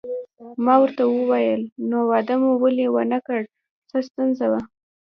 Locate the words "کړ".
3.27-3.41